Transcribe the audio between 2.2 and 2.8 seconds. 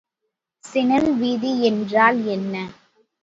என்ன?